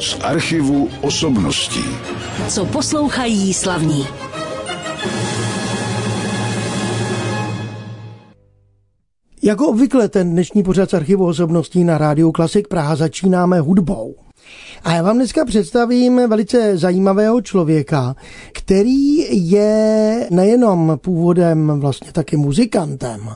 [0.00, 1.84] Z archivu osobností.
[2.48, 4.06] Co poslouchají slavní.
[9.42, 14.14] Jako obvykle ten dnešní pořad z archivu osobností na rádiu Klasik Praha začínáme hudbou.
[14.84, 18.16] A já vám dneska představím velice zajímavého člověka,
[18.52, 19.16] který
[19.50, 23.30] je nejenom původem vlastně taky muzikantem,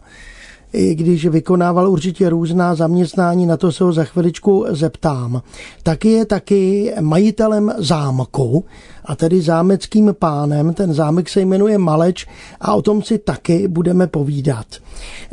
[0.72, 5.42] i když vykonával určitě různá zaměstnání, na to se ho za chviličku zeptám.
[5.82, 8.64] Taky je taky majitelem zámku,
[9.04, 10.74] a tedy zámeckým pánem.
[10.74, 12.26] Ten zámek se jmenuje Maleč
[12.60, 14.66] a o tom si taky budeme povídat.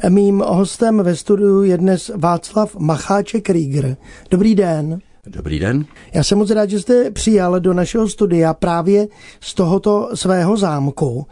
[0.09, 3.97] Mým hostem ve studiu je dnes Václav Macháček Rieger.
[4.31, 4.99] Dobrý den.
[5.27, 5.85] Dobrý den.
[6.13, 9.07] Já jsem moc rád, že jste přijal do našeho studia právě
[9.41, 11.25] z tohoto svého zámku.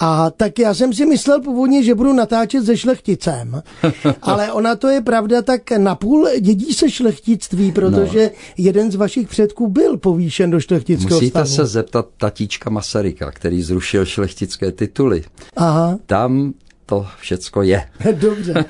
[0.00, 3.62] A tak já jsem si myslel původně, že budu natáčet se šlechticem,
[4.22, 8.30] ale ona to je pravda tak napůl dědí se šlechtictví, protože no.
[8.58, 11.46] jeden z vašich předků byl povýšen do šlechtického Musíte stavu.
[11.46, 15.22] se zeptat tatíčka Masaryka, který zrušil šlechtické tituly.
[15.56, 15.98] Aha.
[16.06, 16.52] Tam
[16.90, 17.82] to všecko je.
[18.12, 18.64] Dobře.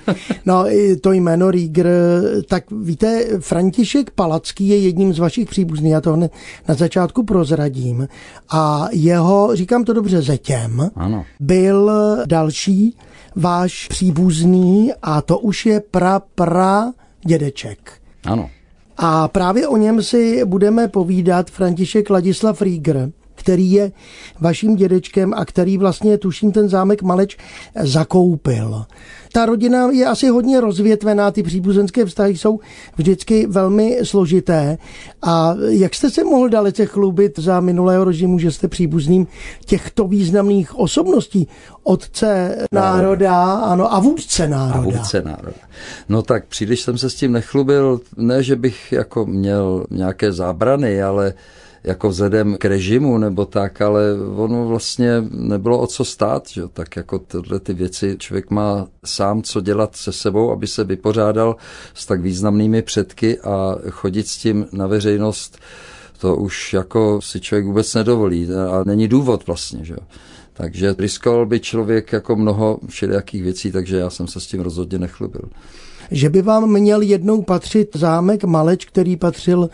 [0.46, 0.64] No,
[1.00, 1.86] to jméno Rieger,
[2.48, 6.32] tak víte, František Palacký je jedním z vašich příbuzných, já to hned
[6.68, 8.08] na začátku prozradím.
[8.50, 11.24] A jeho, říkám to dobře, zetěm, ano.
[11.40, 11.90] byl
[12.26, 12.96] další
[13.36, 16.92] váš příbuzný a to už je pra pra
[17.26, 17.92] dědeček.
[18.24, 18.50] Ano.
[18.96, 23.92] A právě o něm si budeme povídat František Ladislav Rieger který je
[24.40, 27.36] vaším dědečkem a který vlastně, tuším, ten zámek Maleč
[27.82, 28.84] zakoupil.
[29.32, 32.60] Ta rodina je asi hodně rozvětvená, ty příbuzenské vztahy jsou
[32.96, 34.78] vždycky velmi složité.
[35.22, 39.26] A jak jste se mohl dalece chlubit za minulého režimu, že jste příbuzným
[39.66, 41.48] těchto významných osobností?
[41.82, 44.78] Otce národa, ano, a vůdce národa.
[44.78, 45.60] A vůdce národa.
[46.08, 51.02] No tak příliš jsem se s tím nechlubil, ne, že bych jako měl nějaké zábrany,
[51.02, 51.34] ale
[51.84, 54.02] jako vzhledem k režimu nebo tak, ale
[54.36, 56.62] ono vlastně nebylo o co stát, že?
[56.72, 61.56] tak jako tyhle ty věci člověk má sám co dělat se sebou, aby se vypořádal
[61.94, 65.58] s tak významnými předky a chodit s tím na veřejnost,
[66.18, 69.96] to už jako si člověk vůbec nedovolí a není důvod vlastně, že
[70.52, 74.98] takže riskoval by člověk jako mnoho všelijakých věcí, takže já jsem se s tím rozhodně
[74.98, 75.42] nechlubil.
[76.10, 79.70] Že by vám měl jednou patřit zámek Maleč, který patřil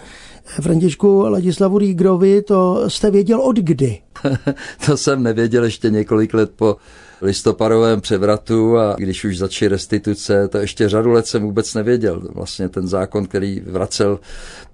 [0.46, 3.98] Františku Ladislavu Rígrovi, to jste věděl od kdy?
[4.86, 6.76] to jsem nevěděl ještě několik let po
[7.22, 12.22] listopadovém převratu a když už začaly restituce, to ještě řadu let jsem vůbec nevěděl.
[12.34, 14.20] Vlastně ten zákon, který vracel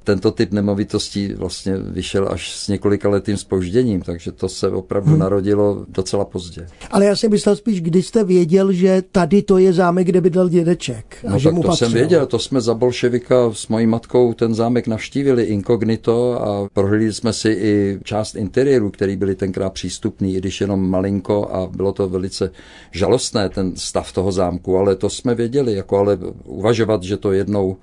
[0.04, 5.18] tento typ nemovitostí vlastně vyšel až s několika letým spožděním, takže to se opravdu hmm.
[5.18, 6.66] narodilo docela pozdě.
[6.90, 10.48] Ale já jsem myslel spíš, kdy jste věděl, že tady to je zámek, kde bydlel
[10.48, 11.16] dědeček.
[11.26, 11.88] A no že tak mu to patřil.
[11.88, 17.12] jsem věděl, to jsme za bolševika s mojí matkou ten zámek navštívili inkognito a prohlídli
[17.12, 21.92] jsme si i část interiéru, který byly tenkrát přístupný, i když jenom malinko a bylo
[21.92, 22.50] to velice
[22.90, 27.76] žalostné, ten stav toho zámku, ale to jsme věděli, jako ale uvažovat, že to jednou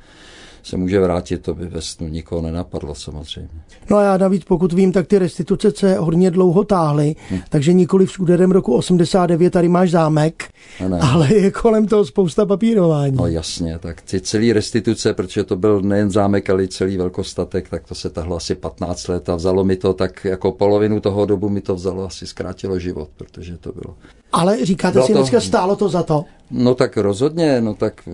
[0.63, 3.49] se může vrátit, to by ve snu nikoho nenapadlo samozřejmě.
[3.89, 7.39] No a já navíc, pokud vím, tak ty restituce se hodně dlouho táhly, hm.
[7.49, 10.43] takže nikoli v úderem roku 89 tady máš zámek,
[10.89, 10.99] ne.
[10.99, 13.15] ale je kolem toho spousta papírování.
[13.15, 17.69] No jasně, tak ty celý restituce, protože to byl nejen zámek, ale i celý velkostatek,
[17.69, 21.25] tak to se tahlo asi 15 let a vzalo mi to tak jako polovinu toho
[21.25, 23.95] dobu mi to vzalo asi zkrátilo život, protože to bylo.
[24.31, 25.19] Ale říkáte bylo si to...
[25.19, 26.25] dneska, stálo to za to?
[26.51, 28.09] No tak rozhodně, no tak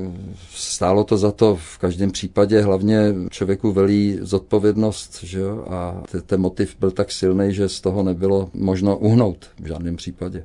[0.55, 6.41] stálo to za to v každém případě, hlavně člověku velí zodpovědnost, že jo, a ten
[6.41, 10.43] motiv byl tak silný, že z toho nebylo možno uhnout v žádném případě.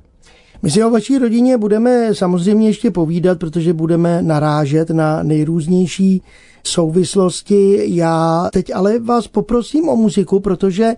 [0.63, 6.23] My si o vaší rodině budeme samozřejmě ještě povídat, protože budeme narážet na nejrůznější
[6.69, 7.83] souvislosti.
[7.85, 10.93] Já teď ale vás poprosím o muziku, protože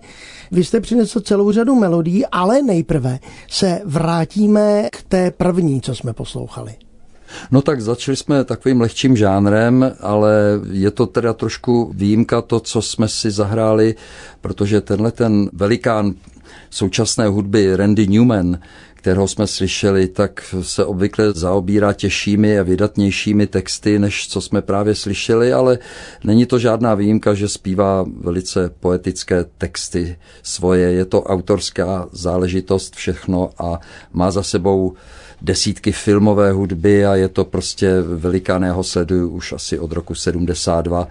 [0.51, 3.19] vy jste přinesl celou řadu melodií, ale nejprve
[3.49, 6.75] se vrátíme k té první, co jsme poslouchali.
[7.51, 10.33] No tak začali jsme takovým lehčím žánrem, ale
[10.71, 13.95] je to teda trošku výjimka to, co jsme si zahráli,
[14.41, 16.13] protože tenhle ten velikán
[16.69, 18.59] současné hudby Randy Newman,
[19.03, 24.95] kterého jsme slyšeli, tak se obvykle zaobírá těžšími a vydatnějšími texty, než co jsme právě
[24.95, 25.79] slyšeli, ale
[26.23, 30.91] není to žádná výjimka, že zpívá velice poetické texty svoje.
[30.91, 33.79] Je to autorská záležitost všechno a
[34.13, 34.93] má za sebou
[35.41, 41.07] desítky filmové hudby a je to prostě velikán, já sleduju už asi od roku 72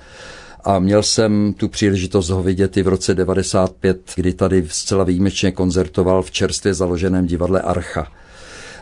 [0.64, 5.52] a měl jsem tu příležitost ho vidět i v roce 95, kdy tady zcela výjimečně
[5.52, 8.12] koncertoval v čerstvě založeném divadle Archa.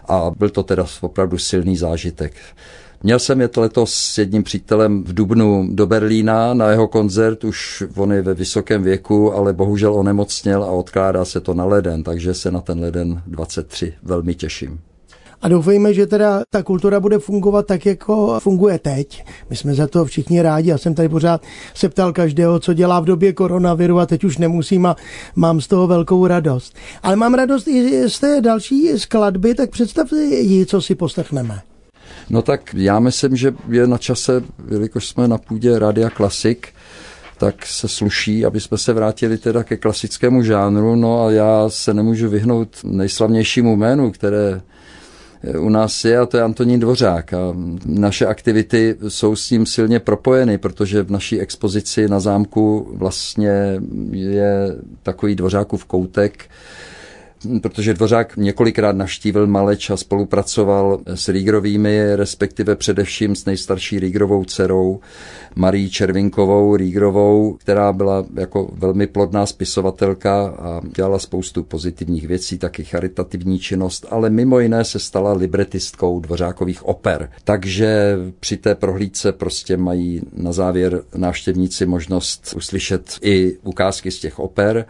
[0.09, 2.33] A byl to teda opravdu silný zážitek.
[3.03, 7.83] Měl jsem jet letos s jedním přítelem v Dubnu do Berlína na jeho koncert, už
[7.97, 12.35] on je ve vysokém věku, ale bohužel onemocněl a odkládá se to na leden, takže
[12.35, 14.81] se na ten leden 23 velmi těším.
[15.43, 19.25] A doufejme, že teda ta kultura bude fungovat tak, jako funguje teď.
[19.51, 20.71] My jsme za to všichni rádi.
[20.71, 21.43] Já jsem tady pořád
[21.75, 24.97] se ptal každého, co dělá v době koronaviru a teď už nemusím a
[25.37, 26.77] mám z toho velkou radost.
[27.03, 31.61] Ale mám radost i z té další skladby, tak představte ji, co si poslechneme.
[32.31, 36.69] No tak já myslím, že je na čase, jelikož jsme na půdě Radia Klasik,
[37.39, 40.97] tak se sluší, aby jsme se vrátili teda ke klasickému žánru.
[40.97, 44.61] No a já se nemůžu vyhnout nejslavnějšímu jménu, které
[45.59, 47.35] u nás je a to je Antonín Dvořák.
[47.35, 47.39] A
[47.87, 53.81] naše aktivity jsou s ním silně propojeny, protože v naší expozici na zámku vlastně
[54.13, 56.45] je takový Dvořákův koutek,
[57.63, 65.01] protože Dvořák několikrát navštívil Maleč a spolupracoval s Rígrovými, respektive především s nejstarší Rígrovou dcerou
[65.55, 72.85] Marí Červinkovou Rígrovou, která byla jako velmi plodná spisovatelka a dělala spoustu pozitivních věcí, taky
[72.85, 77.31] charitativní činnost, ale mimo jiné se stala libretistkou Dvořákových oper.
[77.45, 84.39] Takže při té prohlídce prostě mají na závěr návštěvníci možnost uslyšet i ukázky z těch
[84.39, 84.87] oper.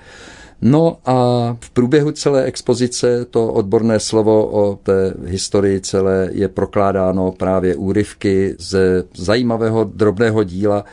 [0.62, 1.14] No a
[1.60, 8.56] v průběhu celé expozice to odborné slovo o té historii celé je prokládáno právě úryvky
[8.58, 10.84] ze zajímavého drobného díla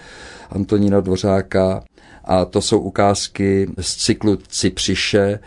[0.50, 1.84] Antonína Dvořáka
[2.25, 5.40] a to jsou ukázky z cyklu Cipřiše,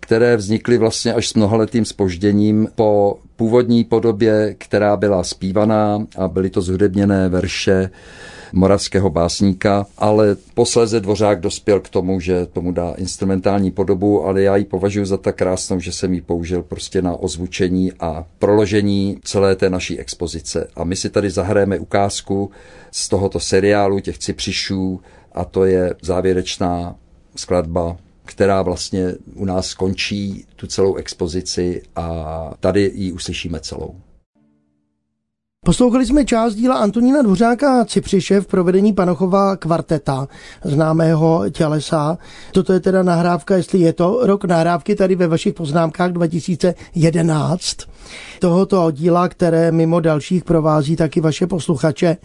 [0.00, 6.50] které vznikly vlastně až s mnohaletým spožděním po původní podobě, která byla zpívaná a byly
[6.50, 7.90] to zhudebněné verše
[8.54, 14.56] moravského básníka, ale posléze Dvořák dospěl k tomu, že tomu dá instrumentální podobu, ale já
[14.56, 19.56] ji považuji za tak krásnou, že jsem ji použil prostě na ozvučení a proložení celé
[19.56, 20.68] té naší expozice.
[20.76, 22.50] A my si tady zahrajeme ukázku
[22.90, 25.00] z tohoto seriálu těch cipřišů
[25.32, 26.94] a to je závěrečná
[27.36, 33.94] skladba která vlastně u nás skončí tu celou expozici a tady ji uslyšíme celou.
[35.64, 40.28] Poslouchali jsme část díla Antonína Dvořáka Cipřiše v provedení Panochova kvarteta,
[40.64, 42.18] známého tělesa.
[42.52, 47.76] Toto je teda nahrávka, jestli je to rok nahrávky tady ve vašich poznámkách 2011
[48.40, 52.16] tohoto díla, které mimo dalších provází taky vaše posluchače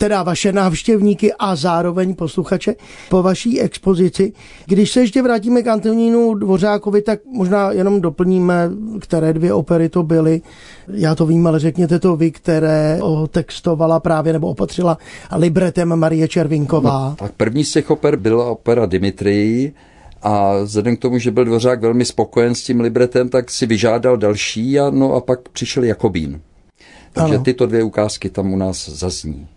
[0.00, 2.74] teda vaše návštěvníky a zároveň posluchače
[3.08, 4.32] po vaší expozici.
[4.66, 8.70] Když se ještě vrátíme k Antonínu Dvořákovi, tak možná jenom doplníme,
[9.00, 10.42] které dvě opery to byly.
[10.88, 14.98] Já to vím, ale řekněte to vy, které otextovala právě nebo opatřila
[15.36, 17.08] libretem Marie Červinková.
[17.10, 19.72] No, tak první z těch oper byla opera Dimitrii,
[20.22, 24.16] a vzhledem k tomu, že byl Dvořák velmi spokojen s tím libretem, tak si vyžádal
[24.16, 26.40] další a, no a pak přišel Jakobín.
[27.12, 27.44] Takže ano.
[27.44, 29.48] tyto dvě ukázky tam u nás zazní.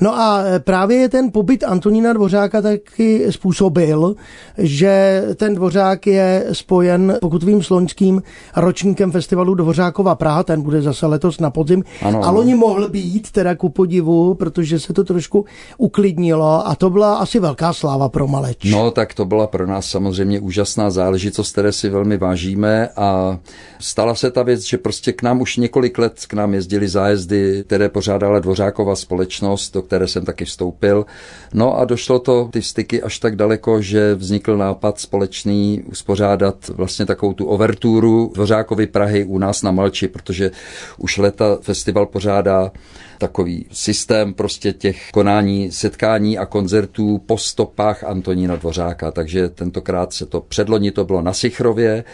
[0.00, 4.14] No a e, právě ten pobyt Antonína Dvořáka taky způsobil,
[4.58, 8.22] že ten Dvořák je spojen, pokud vím, s loňským
[8.56, 11.84] ročníkem festivalu Dvořákova Praha, ten bude zase letos na podzim.
[12.02, 15.44] Ano, a loni mohl být teda ku podivu, protože se to trošku
[15.78, 18.72] uklidnilo a to byla asi velká sláva pro Maleč.
[18.72, 23.38] No tak to byla pro nás samozřejmě úžasná záležitost, které si velmi vážíme a
[23.78, 27.64] stala se ta věc, že prostě k nám už několik let k nám jezdili zájezdy,
[27.66, 31.06] které pořádala Dvořákova společnost, do které jsem taky vstoupil.
[31.54, 37.06] No a došlo to ty styky až tak daleko, že vznikl nápad společný uspořádat vlastně
[37.06, 40.50] takovou tu overturu Dvořákovi Prahy u nás na Malči, protože
[40.98, 42.72] už leta festival pořádá
[43.18, 49.10] takový systém prostě těch konání, setkání a koncertů po stopách Antonína Dvořáka.
[49.10, 52.04] Takže tentokrát se to, předloni to bylo na Sichrově,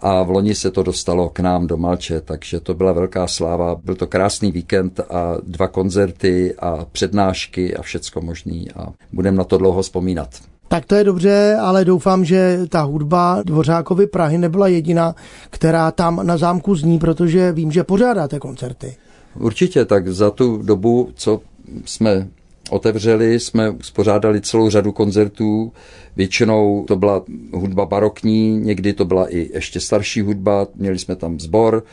[0.00, 3.74] a v loni se to dostalo k nám do Malče, takže to byla velká sláva.
[3.84, 9.44] Byl to krásný víkend a dva koncerty a přednášky a všecko možný a budeme na
[9.44, 10.28] to dlouho vzpomínat.
[10.68, 15.14] Tak to je dobře, ale doufám, že ta hudba Dvořákovi Prahy nebyla jediná,
[15.50, 18.96] která tam na zámku zní, protože vím, že pořádáte koncerty.
[19.40, 21.40] Určitě, tak za tu dobu, co
[21.84, 22.28] jsme
[22.70, 25.72] otevřeli, jsme spořádali celou řadu koncertů.
[26.16, 31.40] Většinou to byla hudba barokní, někdy to byla i ještě starší hudba, měli jsme tam
[31.40, 31.84] sbor,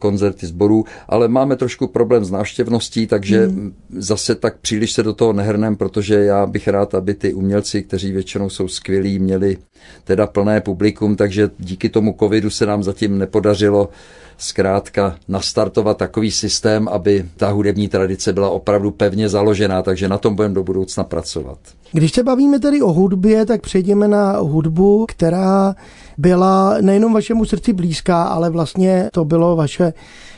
[0.00, 3.74] koncerty sborů, ale máme trošku problém s návštěvností, takže hmm.
[3.90, 8.12] zase tak příliš se do toho nehrnem, protože já bych rád, aby ty umělci, kteří
[8.12, 9.56] většinou jsou skvělí, měli
[10.04, 13.88] teda plné publikum, takže díky tomu covidu se nám zatím nepodařilo
[14.40, 20.34] zkrátka nastartovat takový systém, aby ta hudební tradice byla opravdu pevně založená, takže na tom
[20.34, 21.58] budeme do budoucna pracovat.
[21.92, 25.74] Když se bavíme tedy o hudbě, tak přejdeme na hudbu, která
[26.18, 29.92] byla nejenom vašemu srdci blízká, ale vlastně to bylo vaše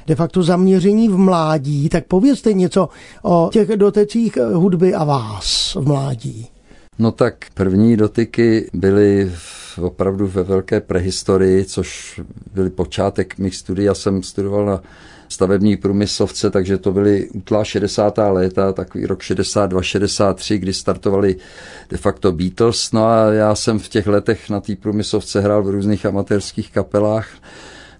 [0.06, 2.88] de facto zaměření v mládí, tak povězte něco
[3.22, 6.51] o těch dotecích hudby a vás v mládí.
[6.98, 9.32] No tak první dotyky byly
[9.82, 12.20] opravdu ve velké prehistorii, což
[12.54, 13.86] byly počátek mých studií.
[13.86, 14.82] Já jsem studoval na
[15.28, 18.18] stavební průmyslovce, takže to byly útlá 60.
[18.18, 21.36] léta, takový rok 62, 63, kdy startovali
[21.90, 22.92] de facto Beatles.
[22.92, 27.28] No a já jsem v těch letech na té průmyslovce hrál v různých amatérských kapelách.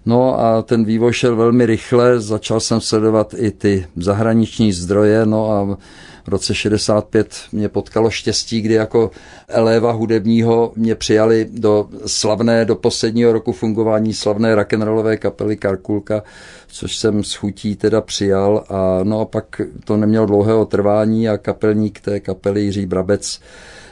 [0.05, 5.51] No a ten vývoj šel velmi rychle, začal jsem sledovat i ty zahraniční zdroje, no
[5.51, 5.77] a
[6.23, 9.11] v roce 65 mě potkalo štěstí, kdy jako
[9.47, 16.23] eléva hudebního mě přijali do slavné, do posledního roku fungování slavné rock'n'rollové kapely Karkulka,
[16.67, 21.37] což jsem s chutí teda přijal a no a pak to nemělo dlouhého trvání a
[21.37, 23.39] kapelník té kapely Jiří Brabec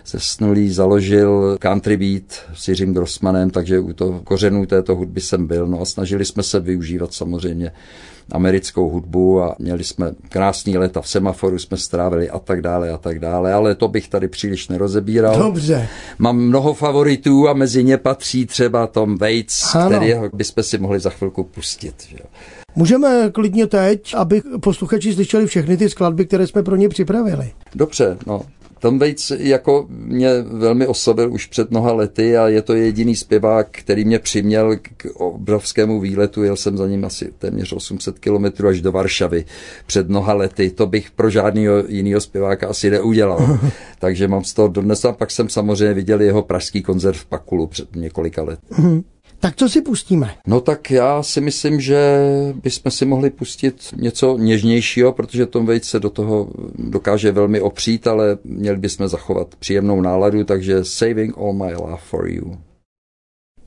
[0.06, 2.24] zesnulý založil country beat
[2.54, 5.68] s Jiřím Grossmanem, takže u toho kořenů této hudby jsem byl.
[5.68, 7.72] No a snažili jsme se využívat samozřejmě
[8.32, 12.98] americkou hudbu a měli jsme krásný leta v semaforu, jsme strávili a tak dále a
[12.98, 15.38] tak dále, ale to bych tady příliš nerozebíral.
[15.38, 15.88] Dobře.
[16.20, 19.90] Mám mnoho favoritů a mezi ně patří třeba Tom Waits, ano.
[19.90, 21.96] který bychom si mohli za chvilku pustit.
[22.10, 22.18] Že?
[22.76, 27.52] Můžeme klidně teď, aby posluchači slyšeli všechny ty skladby, které jsme pro ně připravili.
[27.76, 28.42] Dobře, no
[28.82, 33.68] Tom Waits jako mě velmi oslovil už před mnoha lety a je to jediný zpěvák,
[33.72, 36.44] který mě přiměl k obrovskému výletu.
[36.44, 39.46] Jel jsem za ním asi téměř 800 kilometrů až do Varšavy
[39.86, 40.70] před mnoha lety.
[40.70, 43.60] To bych pro žádného jiného zpěváka asi neudělal.
[44.00, 47.68] Takže mám z toho dodnes a pak jsem samozřejmě viděl jeho pražský koncert v Pakulu
[47.68, 48.76] před několika lety.
[49.42, 50.34] Tak co si pustíme?
[50.48, 52.20] No tak já si myslím, že
[52.64, 58.08] bychom si mohli pustit něco něžnějšího, protože Tom Waits se do toho dokáže velmi opřít,
[58.08, 62.58] ale měli bychom zachovat příjemnou náladu, takže Saving All My Love For You.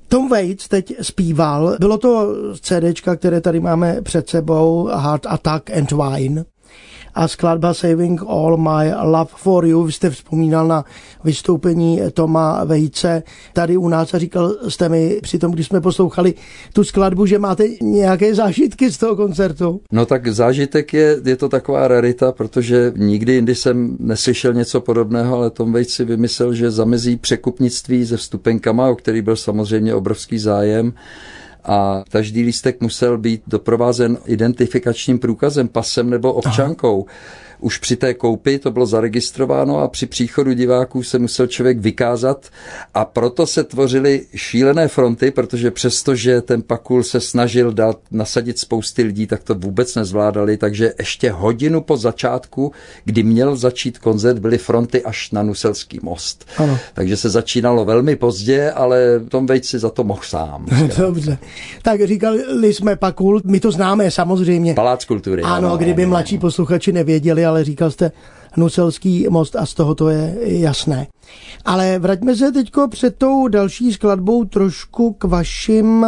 [0.08, 5.92] Tom Waits teď zpíval, bylo to CD, které tady máme před sebou, Heart Attack and
[5.92, 6.44] Wine
[7.14, 9.82] a skladba Saving All My Love For You.
[9.82, 10.84] Vy jste vzpomínal na
[11.24, 16.34] vystoupení Toma Vejce tady u nás a říkal jste mi při tom, když jsme poslouchali
[16.72, 19.80] tu skladbu, že máte nějaké zážitky z toho koncertu.
[19.92, 25.36] No tak zážitek je, je to taková rarita, protože nikdy jindy jsem neslyšel něco podobného,
[25.36, 30.92] ale Tom si vymyslel, že zamezí překupnictví se vstupenkama, o který byl samozřejmě obrovský zájem
[31.64, 37.06] a každý lístek musel být doprovázen identifikačním průkazem, pasem nebo občankou.
[37.08, 41.78] Aha už při té koupi to bylo zaregistrováno a při příchodu diváků se musel člověk
[41.78, 42.46] vykázat
[42.94, 49.02] a proto se tvořily šílené fronty, protože přestože ten Pakul se snažil dát nasadit spousty
[49.02, 52.72] lidí, tak to vůbec nezvládali, takže ještě hodinu po začátku,
[53.04, 56.46] kdy měl začít koncert, byly fronty až na Nuselský most.
[56.56, 56.78] Ano.
[56.94, 60.66] Takže se začínalo velmi pozdě, ale Tom Waits si za to mohl sám.
[60.98, 61.38] Dobře.
[61.82, 64.74] Tak říkali jsme Pakul, my to známe samozřejmě.
[64.74, 65.42] Palác kultury.
[65.42, 68.12] Ano, ano kdyby ano, mladší posluchači nevěděli, ale říkal jste
[68.56, 71.06] Nuselský most a z toho to je jasné.
[71.64, 76.06] Ale vraťme se teď před tou další skladbou trošku k vašim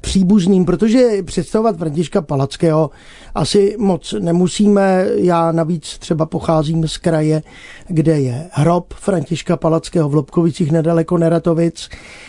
[0.00, 2.90] příbuzným, protože představovat Františka Palackého
[3.34, 5.06] asi moc nemusíme.
[5.14, 7.42] Já navíc třeba pocházím z kraje,
[7.88, 11.88] kde je hrob Františka Palackého v Lobkovicích nedaleko Neratovic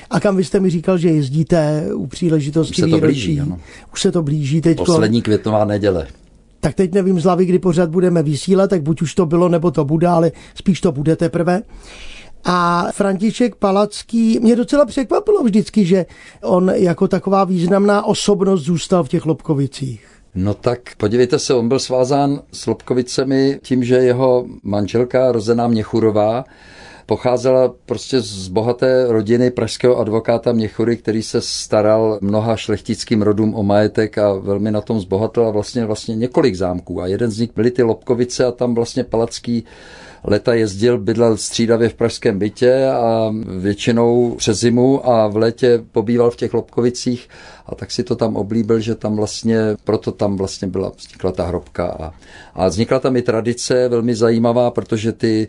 [0.09, 3.05] a kam vy jste mi říkal, že jezdíte u příležitosti Už se to výročí.
[3.05, 3.59] blíží, ano.
[3.93, 4.77] Už se to blíží teď.
[4.77, 6.07] Poslední květnová neděle
[6.59, 9.71] tak teď nevím z hlavy, kdy pořád budeme vysílat, tak buď už to bylo, nebo
[9.71, 11.61] to bude, ale spíš to bude teprve.
[12.43, 16.05] A František Palacký mě docela překvapilo vždycky, že
[16.43, 20.05] on jako taková významná osobnost zůstal v těch Lobkovicích.
[20.35, 26.43] No tak podívejte se, on byl svázán s Lobkovicemi tím, že jeho manželka Rozená Měchurová
[27.09, 33.63] pocházela prostě z bohaté rodiny pražského advokáta Měchury, který se staral mnoha šlechtickým rodům o
[33.63, 37.01] majetek a velmi na tom zbohatil a vlastně, vlastně několik zámků.
[37.01, 39.63] A jeden z nich byly ty Lobkovice a tam vlastně Palacký
[40.23, 46.31] leta jezdil, bydlel střídavě v pražském bytě a většinou přes zimu a v létě pobýval
[46.31, 47.29] v těch Lobkovicích
[47.65, 51.45] a tak si to tam oblíbil, že tam vlastně, proto tam vlastně byla, vznikla ta
[51.45, 52.13] hrobka a,
[52.53, 55.47] a vznikla tam i tradice velmi zajímavá, protože ty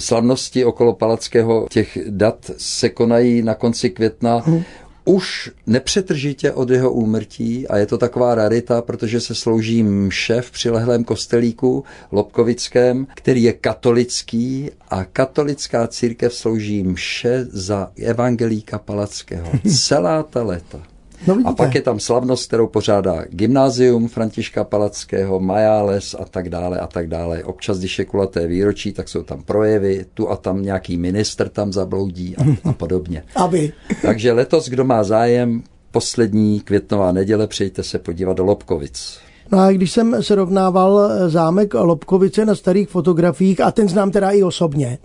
[0.00, 4.38] Slavnosti okolo Palackého těch dat se konají na konci května.
[4.38, 4.62] Hmm
[5.04, 10.50] už nepřetržitě od jeho úmrtí a je to taková rarita, protože se slouží mše v
[10.50, 19.50] přilehlém kostelíku Lobkovickém, který je katolický a katolická církev slouží mše za evangelíka Palackého
[19.86, 20.82] celá ta léta.
[21.26, 26.78] No a pak je tam slavnost, kterou pořádá gymnázium Františka Palackého, Majáles a tak dále
[26.78, 27.44] a tak dále.
[27.44, 31.72] Občas, když je kulaté výročí, tak jsou tam projevy, tu a tam nějaký minister tam
[31.72, 33.22] zabloudí a, a podobně.
[33.34, 33.72] Aby.
[34.02, 39.29] Takže letos, kdo má zájem, poslední květnová neděle přijďte se podívat do Lobkovic.
[39.52, 44.42] No a když jsem srovnával zámek Lobkovice na starých fotografiích, a ten znám teda i
[44.42, 44.98] osobně,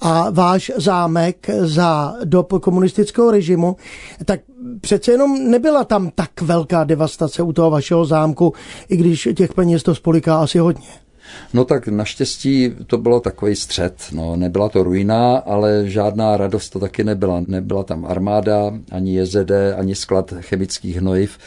[0.00, 3.76] a váš zámek za dob komunistického režimu,
[4.24, 4.40] tak
[4.80, 8.52] přece jenom nebyla tam tak velká devastace u toho vašeho zámku,
[8.88, 10.88] i když těch peněz to spoliká asi hodně.
[11.54, 13.94] No tak naštěstí to bylo takový střed.
[14.12, 17.42] No, nebyla to ruina, ale žádná radost to taky nebyla.
[17.46, 21.38] Nebyla tam armáda, ani JZD, ani sklad chemických hnojiv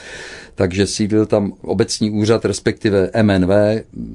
[0.59, 3.49] takže sídlil tam obecní úřad, respektive MNV,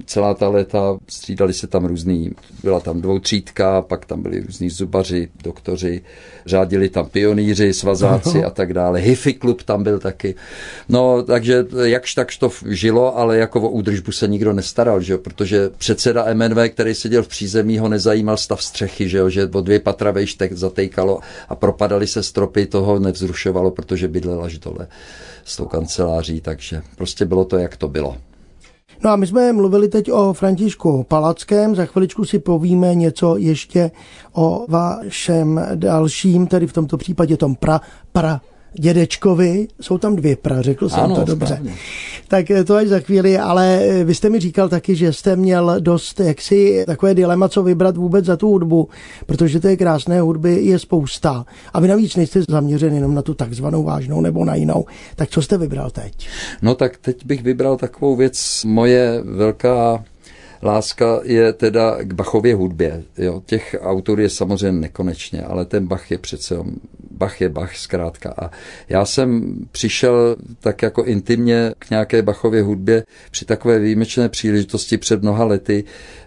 [0.07, 2.33] celá ta léta, střídali se tam různý,
[2.63, 6.03] byla tam dvoutřídka, pak tam byli různí zubaři, doktoři,
[6.47, 9.01] řádili tam pionýři, svazáci a tak dále.
[9.01, 10.35] Hifi klub tam byl taky.
[10.89, 15.19] No, takže jakž takž to žilo, ale jako o údržbu se nikdo nestaral, že jo?
[15.19, 19.29] protože předseda MNV, který seděl v přízemí, ho nezajímal stav střechy, že, jo?
[19.29, 24.59] že o dvě patra vejš zatejkalo a propadaly se stropy, toho nevzrušovalo, protože bydlela až
[24.59, 24.87] dole
[25.45, 28.17] s tou kanceláří, takže prostě bylo to, jak to bylo.
[29.05, 33.91] No a my jsme mluvili teď o Františku Palackém, za chviličku si povíme něco ještě
[34.33, 37.81] o vašem dalším, tedy v tomto případě tom pra,
[38.13, 38.41] pra
[38.81, 41.47] dědečkovi, jsou tam dvě pra, řekl jsem ano, to dobře.
[41.47, 41.75] Správně.
[42.29, 45.37] Tak eh, to až za chvíli, ale eh, vy jste mi říkal taky, že jste
[45.37, 48.89] měl dost jaksi takové dilema, co vybrat vůbec za tu hudbu,
[49.27, 51.45] protože té krásné hudby je spousta.
[51.73, 54.85] A vy navíc nejste zaměřen jenom na tu takzvanou vážnou nebo na jinou.
[55.17, 56.29] Tak co jste vybral teď?
[56.63, 60.05] No tak teď bych vybral takovou věc, moje velká
[60.65, 63.03] Láska je teda k Bachově hudbě.
[63.19, 63.43] Jo.
[63.47, 66.57] Těch autorů je samozřejmě nekonečně, ale ten Bach je přece,
[67.11, 68.35] Bach je Bach zkrátka.
[68.39, 68.51] A
[68.89, 75.23] já jsem přišel tak jako intimně k nějaké Bachově hudbě při takové výjimečné příležitosti před
[75.23, 75.85] mnoha lety.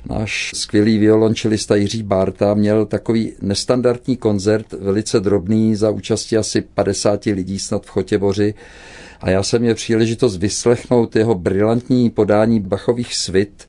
[0.10, 7.26] Náš skvělý violončelista Jiří Bárta měl takový nestandardní koncert, velice drobný, za účasti asi 50
[7.26, 8.54] lidí snad v Chotěboři.
[9.22, 13.67] A já jsem měl příležitost vyslechnout jeho brilantní podání Bachových svit,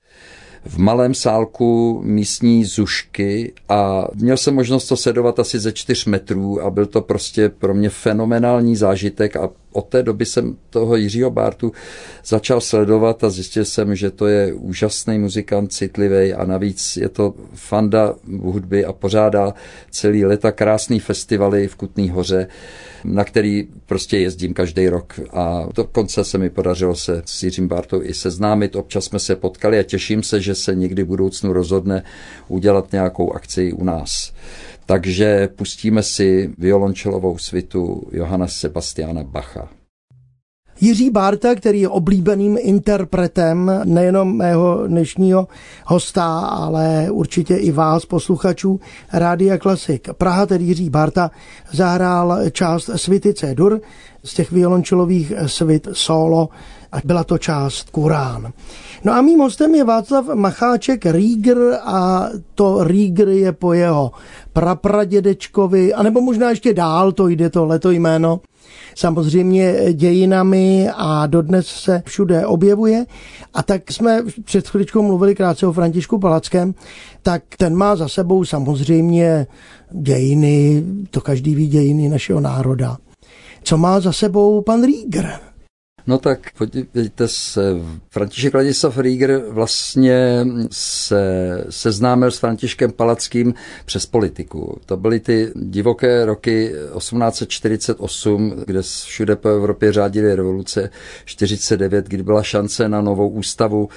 [0.68, 6.62] v malém sálku místní zušky a měl jsem možnost to sedovat asi ze čtyř metrů
[6.62, 11.30] a byl to prostě pro mě fenomenální zážitek a od té doby jsem toho Jiřího
[11.30, 11.72] Bártu
[12.24, 17.34] začal sledovat a zjistil jsem, že to je úžasný muzikant, citlivý a navíc je to
[17.54, 19.54] fanda hudby a pořádá
[19.90, 22.46] celý leta krásný festivaly v Kutný hoře,
[23.04, 28.02] na který prostě jezdím každý rok a dokonce se mi podařilo se s Jiřím Bártou
[28.02, 32.02] i seznámit, občas jsme se potkali a těším se, že se někdy v budoucnu rozhodne
[32.48, 34.32] udělat nějakou akci u nás.
[34.88, 39.68] Takže pustíme si violončelovou svitu Johana Sebastiana Bacha.
[40.80, 45.48] Jiří Bárta, který je oblíbeným interpretem nejenom mého dnešního
[45.86, 48.80] hosta, ale určitě i vás, posluchačů
[49.12, 50.08] Rádia Klasik.
[50.12, 51.30] Praha, tedy Jiří Bárta,
[51.72, 53.80] zahrál část svity C-dur
[54.28, 56.48] z těch violončelových svit solo
[56.92, 58.52] a byla to část Kurán.
[59.04, 64.12] No a mým hostem je Václav Macháček Rígr a to Rígr je po jeho
[64.52, 68.40] prapradědečkovi, anebo možná ještě dál, to jde tohleto jméno,
[68.94, 73.06] samozřejmě dějinami a dodnes se všude objevuje.
[73.54, 76.74] A tak jsme před chvíličkou mluvili krátce o Františku Palackém,
[77.22, 79.46] tak ten má za sebou samozřejmě
[79.90, 82.96] dějiny, to každý ví dějiny našeho národa.
[83.68, 85.40] Co má za sebou pan Ríger?
[86.06, 87.60] No tak podívejte se,
[88.10, 93.54] František Ladislav Rieger vlastně se seznámil s Františkem Palackým
[93.84, 94.80] přes politiku.
[94.86, 100.90] To byly ty divoké roky 1848, kde všude po Evropě řádily revoluce
[101.24, 103.88] 49, kdy byla šance na novou ústavu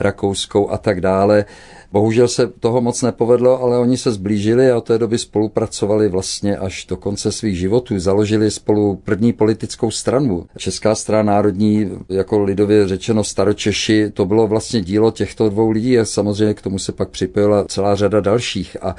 [0.00, 1.44] rakouskou a tak dále.
[1.92, 6.56] Bohužel se toho moc nepovedlo, ale oni se zblížili a od té doby spolupracovali vlastně
[6.56, 7.98] až do konce svých životů.
[7.98, 10.46] Založili spolu první politickou stranu.
[10.56, 16.04] Česká strana národní, jako lidově řečeno staročeši, to bylo vlastně dílo těchto dvou lidí a
[16.04, 18.76] samozřejmě k tomu se pak připojila celá řada dalších.
[18.82, 18.96] A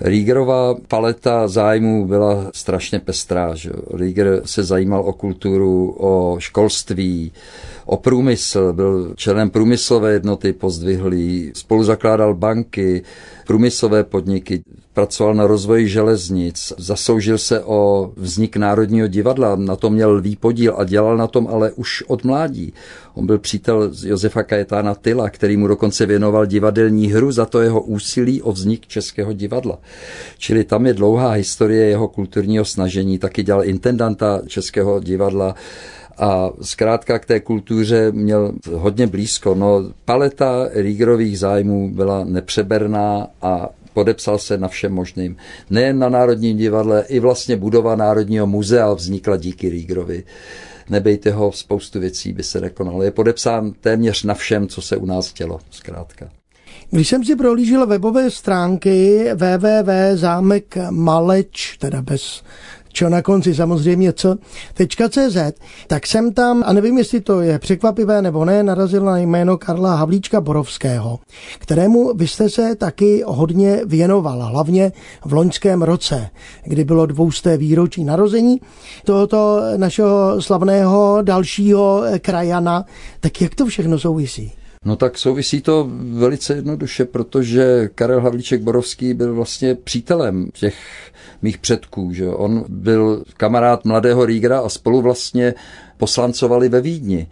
[0.00, 3.54] Riegerová paleta zájmů byla strašně pestrá.
[3.54, 3.70] Že?
[3.94, 7.32] Rieger se zajímal o kulturu, o školství,
[7.86, 13.02] o průmysl, byl členem průmyslové jednoty pozdvihlý, spolu zakládal banky,
[13.46, 14.62] průmyslové podniky,
[14.94, 20.74] pracoval na rozvoji železnic, zasloužil se o vznik Národního divadla, na tom měl lví podíl
[20.78, 22.72] a dělal na tom ale už od mládí.
[23.14, 27.80] On byl přítel Josefa Kajetána Tyla, který mu dokonce věnoval divadelní hru za to jeho
[27.80, 29.78] úsilí o vznik Českého divadla.
[30.38, 35.54] Čili tam je dlouhá historie jeho kulturního snažení, taky dělal intendanta Českého divadla,
[36.18, 39.54] a zkrátka k té kultuře měl hodně blízko.
[39.54, 45.36] No, paleta Rígerových zájmů byla nepřeberná a podepsal se na všem možným.
[45.70, 50.24] Nejen na Národním divadle, i vlastně budova Národního muzea vznikla díky Rígrovi.
[50.90, 53.02] Nebejte ho, spoustu věcí by se nekonalo.
[53.02, 56.28] Je podepsán téměř na všem, co se u nás dělo, zkrátka.
[56.90, 62.42] Když jsem si prohlížel webové stránky www.zámekmaleč, teda bez
[62.94, 64.36] čo na konci samozřejmě co,
[65.10, 65.36] .cz,
[65.86, 69.94] tak jsem tam, a nevím, jestli to je překvapivé nebo ne, narazil na jméno Karla
[69.94, 71.18] Havlíčka Borovského,
[71.58, 74.92] kterému vy jste se taky hodně věnoval, hlavně
[75.24, 76.30] v loňském roce,
[76.64, 78.60] kdy bylo dvousté výročí narození
[79.04, 82.84] tohoto našeho slavného dalšího krajana.
[83.20, 84.52] Tak jak to všechno souvisí?
[84.84, 90.74] No tak souvisí to velice jednoduše, protože Karel Havlíček Borovský byl vlastně přítelem těch
[91.44, 92.12] mých předků.
[92.12, 92.28] Že?
[92.28, 95.54] On byl kamarád mladého Rígra a spolu vlastně
[95.96, 97.28] poslancovali ve Vídni.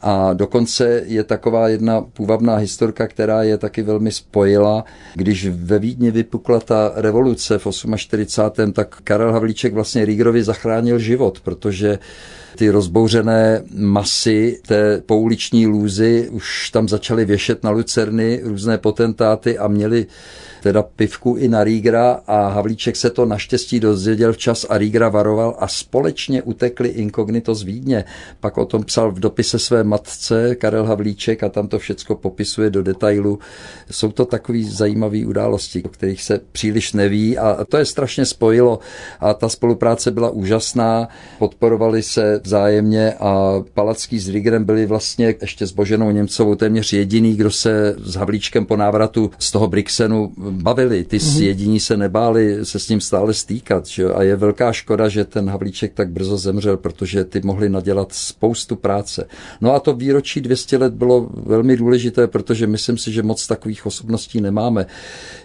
[0.00, 4.84] A dokonce je taková jedna půvabná historka, která je taky velmi spojila.
[5.14, 7.66] Když ve Vídni vypukla ta revoluce v
[7.96, 8.72] 48.
[8.72, 11.98] tak Karel Havlíček vlastně Rígrovi zachránil život, protože
[12.56, 19.68] ty rozbouřené masy té pouliční lůzy už tam začaly věšet na lucerny různé potentáty a
[19.68, 20.06] měli
[20.66, 25.56] teda pivku i na Rígra a Havlíček se to naštěstí dozvěděl včas a Rígra varoval
[25.58, 28.04] a společně utekli inkognito z Vídně.
[28.40, 32.70] Pak o tom psal v dopise své matce Karel Havlíček a tam to všecko popisuje
[32.70, 33.38] do detailu.
[33.90, 38.78] Jsou to takové zajímavé události, o kterých se příliš neví a to je strašně spojilo
[39.20, 45.66] a ta spolupráce byla úžasná, podporovali se vzájemně a Palacký s Rígrem byli vlastně ještě
[45.66, 51.04] s Boženou Němcovou téměř jediný, kdo se s Havlíčkem po návratu z toho Brixenu bavili.
[51.04, 51.42] Ty mm-hmm.
[51.42, 53.86] jediní se nebáli se s ním stále stýkat.
[53.86, 54.04] Že?
[54.04, 58.76] A je velká škoda, že ten Havlíček tak brzo zemřel, protože ty mohli nadělat spoustu
[58.76, 59.28] práce.
[59.60, 63.86] No a to výročí 200 let bylo velmi důležité, protože myslím si, že moc takových
[63.86, 64.86] osobností nemáme.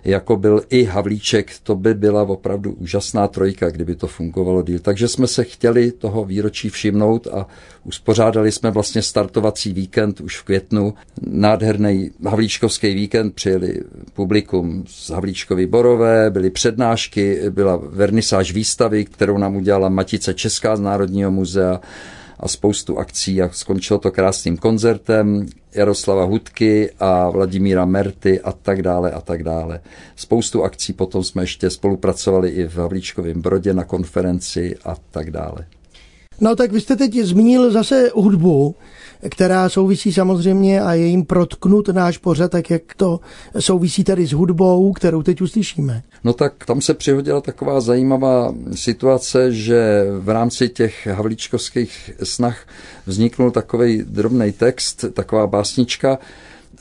[0.03, 4.79] Jako byl i Havlíček, to by byla opravdu úžasná trojka, kdyby to fungovalo díl.
[4.79, 6.90] Takže jsme se chtěli toho výročí všimnout
[7.31, 7.47] a
[7.83, 10.93] uspořádali jsme vlastně startovací víkend už v květnu.
[11.21, 13.79] Nádherný Havlíčkovský víkend přijeli
[14.13, 20.79] publikum z Havlíčkovy Borové, byly přednášky, byla vernisáž výstavy, kterou nám udělala Matice Česká z
[20.79, 21.79] Národního muzea
[22.41, 28.81] a spoustu akcí a skončilo to krásným koncertem Jaroslava Hudky a Vladimíra Merty a tak
[28.81, 29.81] dále a tak dále.
[30.15, 35.65] Spoustu akcí potom jsme ještě spolupracovali i v Havlíčkovém Brodě na konferenci a tak dále.
[36.41, 38.75] No tak vy jste teď zmínil zase hudbu,
[39.29, 43.19] která souvisí samozřejmě a je jim protknut náš pořad, tak jak to
[43.59, 46.03] souvisí tady s hudbou, kterou teď uslyšíme.
[46.23, 52.67] No tak tam se přihodila taková zajímavá situace, že v rámci těch havlíčkovských snah
[53.05, 56.17] vzniknul takový drobný text, taková básnička,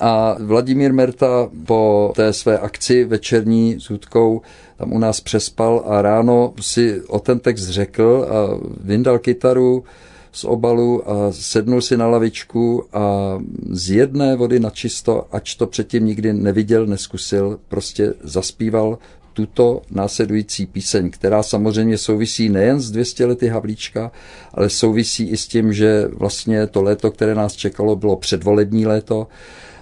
[0.00, 4.42] a Vladimír Merta po té své akci večerní s Hudkou
[4.76, 9.84] tam u nás přespal a ráno si o ten text řekl a vyndal kytaru
[10.32, 13.38] z obalu a sednul si na lavičku a
[13.70, 18.98] z jedné vody na čisto, ač to předtím nikdy neviděl, neskusil, prostě zaspíval
[19.32, 24.12] tuto následující píseň, která samozřejmě souvisí nejen s 200 lety Havlíčka,
[24.54, 29.28] ale souvisí i s tím, že vlastně to léto, které nás čekalo, bylo předvolební léto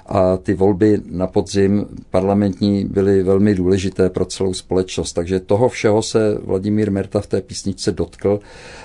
[0.08, 5.12] a ty volby na podzim parlamentní byly velmi důležité pro celou společnost.
[5.12, 8.40] Takže toho všeho se Vladimír Merta v té písničce dotkl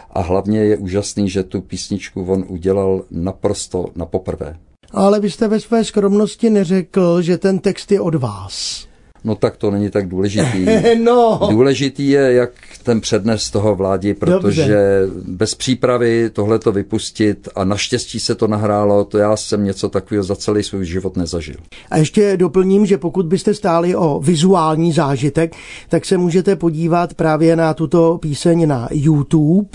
[0.09, 4.57] a hlavně je úžasný, že tu písničku on udělal naprosto na poprvé.
[4.91, 8.87] Ale vy jste ve své skromnosti neřekl, že ten text je od vás.
[9.23, 10.65] No tak to není tak důležitý.
[11.03, 11.39] no.
[11.49, 12.51] Důležitý je, jak
[12.83, 14.63] ten přednes toho vládi, protože
[15.05, 15.21] Dobře.
[15.27, 20.23] bez přípravy tohle to vypustit a naštěstí se to nahrálo, to já jsem něco takového
[20.23, 21.55] za celý svůj život nezažil.
[21.91, 25.55] A ještě doplním, že pokud byste stáli o vizuální zážitek,
[25.89, 29.69] tak se můžete podívat právě na tuto píseň na YouTube.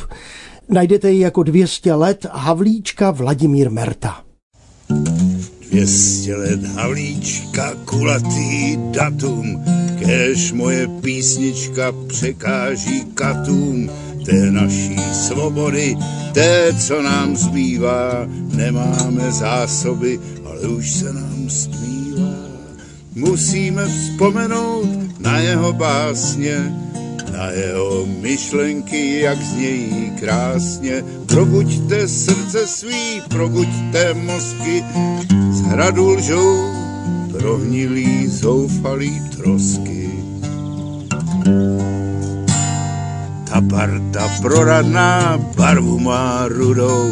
[0.69, 4.28] Najdete ji jako 200 let Havlíčka Vladimír Merta.
[5.71, 9.65] Dvěstě let Havlíčka, kulatý datum,
[9.99, 13.91] kež moje písnička překáží katům,
[14.25, 15.97] té naší svobody,
[16.33, 22.35] té, co nám zbývá, nemáme zásoby, ale už se nám stmívá.
[23.15, 26.73] Musíme vzpomenout na jeho básně,
[27.33, 31.05] na jeho myšlenky, jak znějí krásně.
[31.27, 34.85] Probuďte srdce svý, probuďte mozky,
[35.69, 36.79] hradu lžou
[37.33, 40.11] prohnilý zoufalý trosky.
[43.45, 47.11] Ta parta proradná barvu má rudou,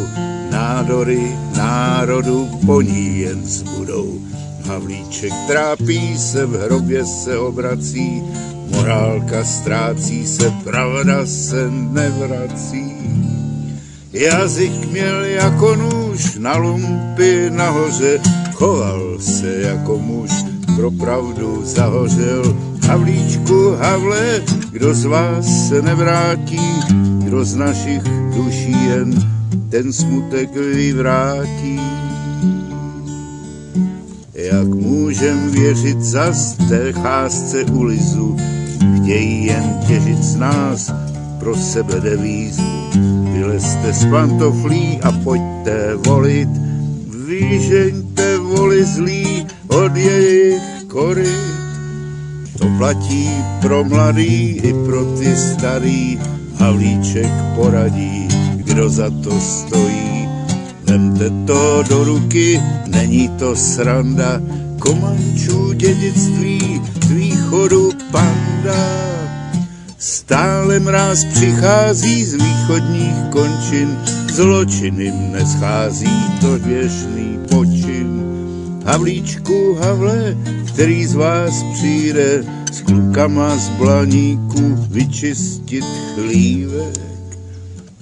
[0.51, 4.19] nádory národu po ní jen zbudou.
[4.67, 8.23] Havlíček trápí se, v hrobě se obrací,
[8.71, 12.93] morálka ztrácí se, pravda se nevrací.
[14.13, 18.19] Jazyk měl jako nůž na lumpy nahoře,
[18.57, 20.31] choval se jako muž,
[20.75, 22.57] pro pravdu zahořel.
[22.87, 24.41] Havlíčku, Havle,
[24.71, 26.59] kdo z vás se nevrátí,
[27.23, 28.01] kdo z našich
[28.35, 29.13] duší jen
[29.69, 31.79] ten smutek vyvrátí.
[34.33, 38.37] Jak můžem věřit zas té cházce ulizu,
[38.97, 40.91] chtějí jen těžit z nás
[41.39, 42.63] pro sebe devízu.
[43.33, 46.49] Vylezte z pantoflí a pojďte volit,
[47.27, 48.06] vyžeňte
[48.47, 51.35] voli zlý od jejich kory.
[52.57, 53.29] To platí
[53.61, 56.19] pro mladý i pro ty starý,
[56.57, 60.29] Havlíček poradí, kdo za to stojí.
[60.83, 64.41] Vemte to do ruky, není to sranda,
[64.79, 69.07] Komančů dědictví z východu panda.
[69.97, 73.97] Stále mráz přichází z východních končin,
[74.33, 77.96] zločiny neschází to věšný počin.
[78.87, 86.99] Havlíčku, Havle, který z vás přijde s klukama z blaníku vyčistit chlívek.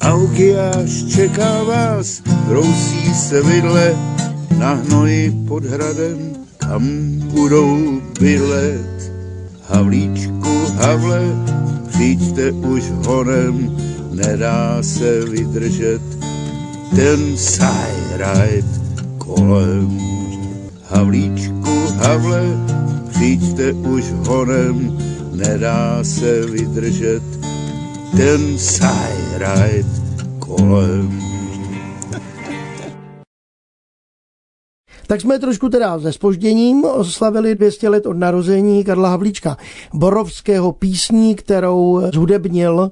[0.02, 3.96] Augiáš čeká vás, rousí se vidle
[4.58, 6.84] na hnoji pod hradem, kam
[7.20, 9.12] budou bydlet.
[9.70, 11.22] Havlíčku, Havle,
[11.88, 13.78] přijďte už honem,
[14.12, 16.02] nedá se vydržet
[16.96, 18.66] ten sajrajt
[19.18, 20.15] kolem.
[20.96, 22.44] Havlíčku, Havle,
[23.10, 24.98] přijďte už honem,
[25.32, 27.24] nedá se vydržet
[28.18, 29.86] ten sajrajt
[30.40, 31.22] kolem.
[35.08, 39.58] Tak jsme trošku teda se spožděním oslavili 200 let od narození Karla Havlíčka
[39.94, 42.92] Borovského písní, kterou zhudebnil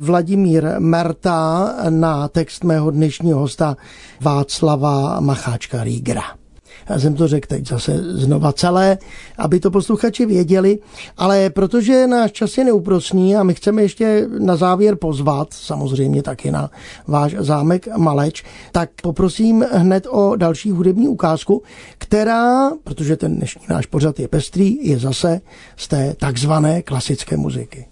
[0.00, 3.76] Vladimír Merta na text mého dnešního hosta
[4.20, 6.43] Václava Macháčka Rígra.
[6.88, 8.98] Já jsem to řekl teď zase znova celé,
[9.38, 10.78] aby to posluchači věděli,
[11.16, 16.50] ale protože náš čas je neúprosný a my chceme ještě na závěr pozvat, samozřejmě taky
[16.50, 16.70] na
[17.06, 21.62] váš zámek Maleč, tak poprosím hned o další hudební ukázku,
[21.98, 25.40] která, protože ten dnešní náš pořad je pestrý, je zase
[25.76, 27.86] z té takzvané klasické muziky.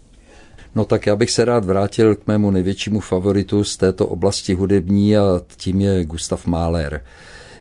[0.74, 5.16] No tak já bych se rád vrátil k mému největšímu favoritu z této oblasti hudební
[5.16, 7.04] a tím je Gustav Mahler.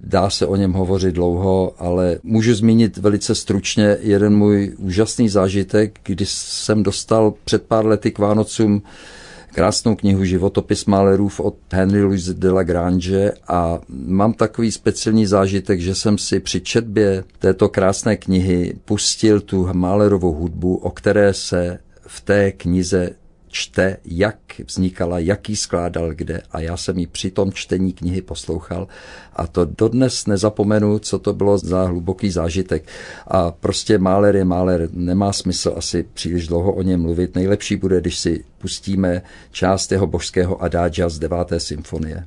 [0.03, 5.99] Dá se o něm hovořit dlouho, ale můžu zmínit velice stručně jeden můj úžasný zážitek,
[6.03, 8.81] kdy jsem dostal před pár lety k Vánocům
[9.53, 15.81] krásnou knihu Životopis Malerův od Henry Louis de la Grange a mám takový speciální zážitek,
[15.81, 21.79] že jsem si při četbě této krásné knihy pustil tu Malerovou hudbu, o které se
[22.07, 23.09] v té knize
[23.51, 24.37] čte, jak
[24.67, 28.87] vznikala, jaký skládal kde a já jsem ji při tom čtení knihy poslouchal
[29.35, 32.87] a to dodnes nezapomenu, co to bylo za hluboký zážitek.
[33.27, 37.35] A prostě Máler je Máler, nemá smysl asi příliš dlouho o něm mluvit.
[37.35, 42.25] Nejlepší bude, když si pustíme část jeho božského adágia z deváté symfonie.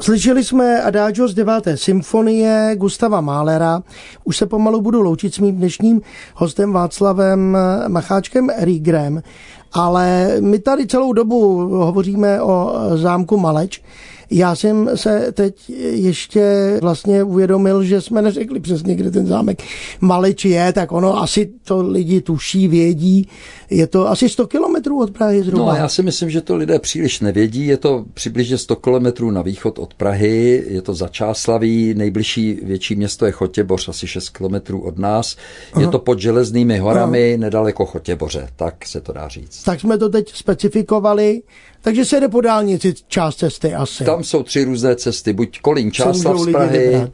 [0.00, 1.54] Slyšeli jsme Adagio z 9.
[1.74, 3.82] symfonie Gustava Málera.
[4.24, 6.00] Už se pomalu budu loučit s mým dnešním
[6.34, 9.22] hostem Václavem Macháčkem Rígrem,
[9.72, 13.82] ale my tady celou dobu hovoříme o zámku Maleč.
[14.30, 19.62] Já jsem se teď ještě vlastně uvědomil, že jsme neřekli přesně, kde ten zámek
[20.00, 23.28] Maleč je, tak ono asi to lidi tuší, vědí.
[23.70, 25.72] Je to asi 100 kilometrů od Prahy zhruba.
[25.72, 27.66] No já si myslím, že to lidé příliš nevědí.
[27.66, 32.94] Je to přibližně 100 kilometrů na východ od Prahy, je to za Čáslaví, nejbližší větší
[32.94, 35.36] město je Chotěboř, asi 6 kilometrů od nás.
[35.78, 35.90] Je Aha.
[35.90, 37.40] to pod železnými horami, Aha.
[37.40, 39.62] nedaleko Chotěboře, tak se to dá říct.
[39.62, 41.42] Tak jsme to teď specifikovali.
[41.82, 44.04] Takže se jde po dálnici část cesty asi.
[44.04, 47.10] Tam jsou tři různé cesty, buď Kolín Čáslav z Prahy,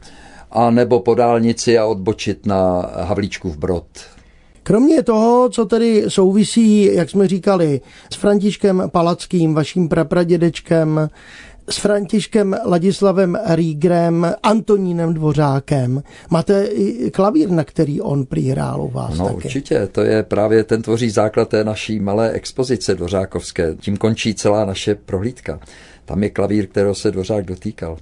[0.51, 3.85] a nebo po dálnici a odbočit na Havlíčkův Brod.
[4.63, 7.81] Kromě toho, co tedy souvisí, jak jsme říkali,
[8.13, 11.09] s Františkem Palackým, vaším prapradědečkem,
[11.69, 16.03] s Františkem Ladislavem Rígrem, Antonínem Dvořákem.
[16.29, 19.35] Máte i klavír, na který on přihrál u vás No taky.
[19.35, 23.75] určitě, to je právě, ten tvoří základ té naší malé expozice dvořákovské.
[23.79, 25.59] Tím končí celá naše prohlídka.
[26.05, 27.97] Tam je klavír, kterého se Dvořák dotýkal.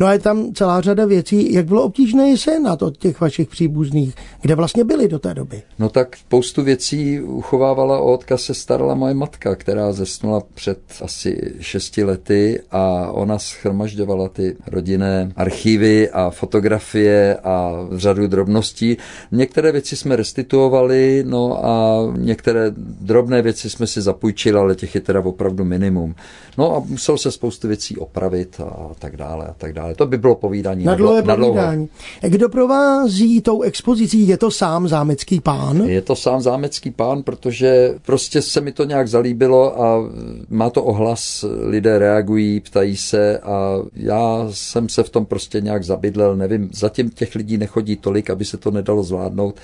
[0.00, 1.52] No a je tam celá řada věcí.
[1.52, 5.62] Jak bylo obtížné se na to těch vašich příbuzných, kde vlastně byli do té doby?
[5.78, 11.54] No tak spoustu věcí uchovávala o odkaz se starala moje matka, která zesnula před asi
[11.60, 18.96] šesti lety a ona schromažďovala ty rodinné archivy a fotografie a řadu drobností.
[19.32, 25.00] Některé věci jsme restituovali, no a některé drobné věci jsme si zapůjčili, ale těch je
[25.00, 26.14] teda opravdu minimum.
[26.58, 29.85] No a musel se spoustu věcí opravit a tak dále a tak dále.
[29.94, 31.52] To by bylo povídání na, dlouhé na dlouho.
[31.52, 31.88] povídání.
[32.22, 34.28] Kdo provází tou expozicí?
[34.28, 35.76] Je to sám zámecký pán?
[35.76, 40.10] Je to sám zámecký pán, protože prostě se mi to nějak zalíbilo a
[40.48, 45.84] má to ohlas, lidé reagují, ptají se a já jsem se v tom prostě nějak
[45.84, 49.54] zabydlel, nevím, zatím těch lidí nechodí tolik, aby se to nedalo zvládnout.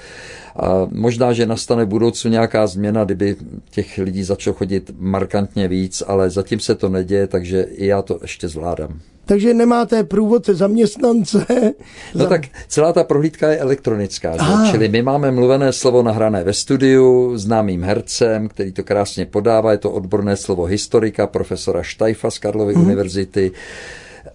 [0.57, 3.37] A možná, že nastane v budoucnu nějaká změna, kdyby
[3.71, 8.19] těch lidí začalo chodit markantně víc, ale zatím se to neděje, takže i já to
[8.23, 9.01] ještě zvládám.
[9.25, 11.47] Takže nemáte průvodce zaměstnance?
[12.15, 14.71] No tak celá ta prohlídka je elektronická, že?
[14.71, 19.79] čili my máme mluvené slovo nahrané ve studiu známým hercem, který to krásně podává, je
[19.79, 22.85] to odborné slovo historika, profesora Štajfa z Karlovy hmm.
[22.85, 23.51] univerzity.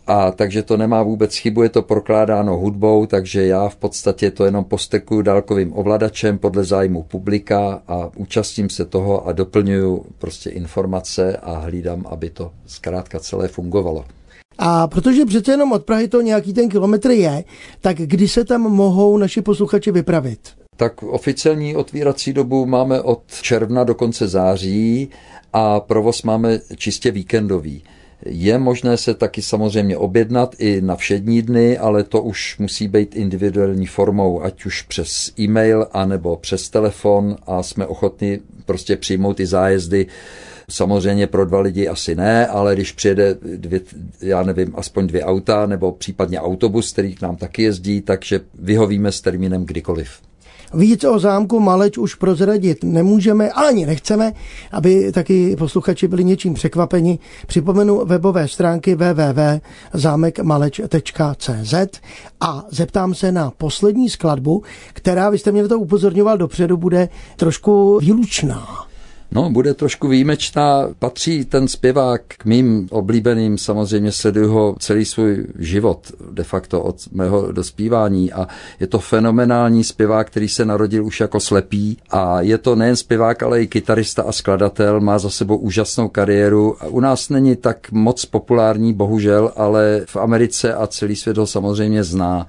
[0.07, 4.45] A takže to nemá vůbec chybu, je to prokládáno hudbou, takže já v podstatě to
[4.45, 11.37] jenom postekuju dálkovým ovladačem podle zájmu publika a účastním se toho a doplňuju prostě informace
[11.37, 14.05] a hlídám, aby to zkrátka celé fungovalo.
[14.57, 17.43] A protože přece jenom od Prahy to nějaký ten kilometr je,
[17.81, 20.39] tak kdy se tam mohou naši posluchači vypravit?
[20.77, 25.09] Tak oficiální otvírací dobu máme od června do konce září
[25.53, 27.83] a provoz máme čistě víkendový.
[28.25, 33.15] Je možné se taky samozřejmě objednat i na všední dny, ale to už musí být
[33.15, 39.45] individuální formou, ať už přes e-mail anebo přes telefon a jsme ochotni prostě přijmout ty
[39.45, 40.07] zájezdy.
[40.71, 43.81] Samozřejmě pro dva lidi asi ne, ale když přijede dvě,
[44.21, 49.11] já nevím, aspoň dvě auta nebo případně autobus, který k nám taky jezdí, takže vyhovíme
[49.11, 50.09] s termínem kdykoliv.
[50.73, 54.33] Víc o zámku Maleč už prozradit nemůžeme, ani nechceme,
[54.71, 57.19] aby taky posluchači byli něčím překvapeni.
[57.47, 61.73] Připomenu webové stránky www.zámekmaleč.cz
[62.41, 67.99] a zeptám se na poslední skladbu, která, vy jste mě to upozorňoval dopředu, bude trošku
[68.01, 68.87] výlučná.
[69.31, 70.87] No, bude trošku výjimečná.
[70.99, 76.95] Patří ten zpěvák k mým oblíbeným, samozřejmě sleduju ho celý svůj život, de facto od
[77.11, 78.47] mého dospívání a
[78.79, 83.43] je to fenomenální zpěvák, který se narodil už jako slepý a je to nejen zpěvák,
[83.43, 86.75] ale i kytarista a skladatel, má za sebou úžasnou kariéru.
[86.89, 92.03] U nás není tak moc populární, bohužel, ale v Americe a celý svět ho samozřejmě
[92.03, 92.47] zná.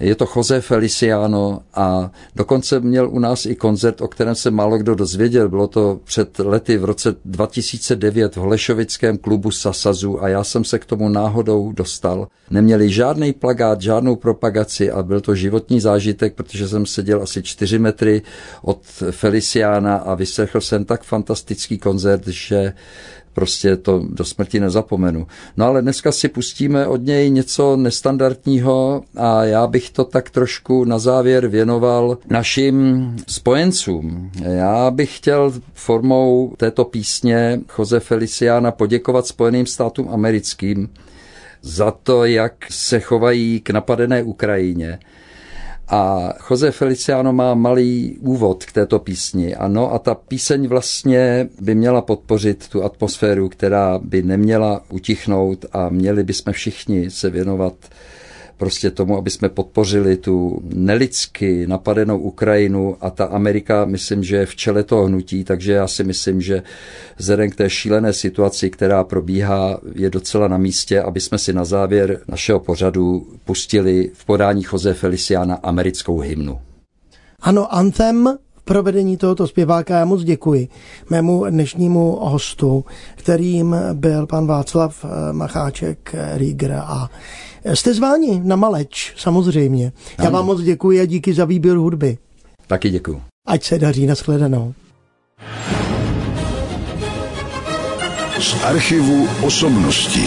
[0.00, 4.78] Je to Jose Feliciano a dokonce měl u nás i koncert, o kterém se málo
[4.78, 5.48] kdo dozvěděl.
[5.48, 10.78] Bylo to před lety v roce 2009 v Holešovickém klubu Sasazu a já jsem se
[10.78, 12.28] k tomu náhodou dostal.
[12.50, 17.78] Neměli žádný plagát, žádnou propagaci a byl to životní zážitek, protože jsem seděl asi čtyři
[17.78, 18.22] metry
[18.62, 22.72] od Feliciana a vyslechl jsem tak fantastický koncert, že
[23.40, 25.26] prostě to do smrti nezapomenu.
[25.56, 30.84] No ale dneska si pustíme od něj něco nestandardního a já bych to tak trošku
[30.84, 32.76] na závěr věnoval našim
[33.28, 34.30] spojencům.
[34.42, 40.88] Já bych chtěl formou této písně Jose Feliciana poděkovat Spojeným státům americkým
[41.62, 44.98] za to, jak se chovají k napadené Ukrajině
[45.90, 49.54] a Jose Feliciano má malý úvod k této písni.
[49.54, 55.88] Ano, a ta píseň vlastně by měla podpořit tu atmosféru, která by neměla utichnout a
[55.88, 57.74] měli bychom všichni se věnovat
[58.60, 64.46] prostě tomu, aby jsme podpořili tu nelidsky napadenou Ukrajinu a ta Amerika, myslím, že je
[64.46, 66.62] v čele toho hnutí, takže já si myslím, že
[67.16, 71.64] vzhledem k té šílené situaci, která probíhá, je docela na místě, aby jsme si na
[71.64, 76.58] závěr našeho pořadu pustili v podání Jose Feliciana americkou hymnu.
[77.40, 80.68] Ano, Anthem provedení tohoto zpěváka já moc děkuji
[81.10, 82.84] mému dnešnímu hostu,
[83.16, 87.10] kterým byl pan Václav eh, Macháček Rieger a
[87.64, 89.92] jste zváni na Maleč, samozřejmě.
[90.18, 90.30] Já ano.
[90.30, 92.18] vám moc děkuji a díky za výběr hudby.
[92.66, 93.22] Taky děkuji.
[93.46, 94.74] Ať se daří, nashledanou.
[98.40, 100.26] Z archivu osobností.